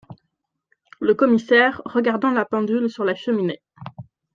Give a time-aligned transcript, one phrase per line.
[0.99, 3.61] Le Commissaire, regardant la pendule sur la cheminée.